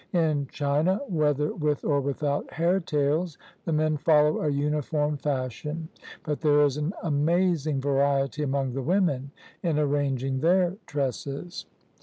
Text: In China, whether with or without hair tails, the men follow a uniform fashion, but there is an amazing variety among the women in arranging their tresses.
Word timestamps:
In 0.13 0.47
China, 0.51 0.99
whether 1.09 1.53
with 1.53 1.85
or 1.85 2.01
without 2.01 2.51
hair 2.53 2.79
tails, 2.79 3.37
the 3.65 3.71
men 3.71 3.97
follow 3.97 4.41
a 4.41 4.49
uniform 4.49 5.15
fashion, 5.17 5.89
but 6.23 6.41
there 6.41 6.63
is 6.63 6.75
an 6.75 6.91
amazing 7.03 7.79
variety 7.79 8.41
among 8.41 8.73
the 8.73 8.81
women 8.81 9.29
in 9.61 9.77
arranging 9.77 10.39
their 10.39 10.75
tresses. 10.87 11.67